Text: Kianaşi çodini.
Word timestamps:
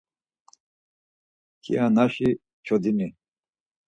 Kianaşi 1.63 2.29
çodini. 2.65 3.07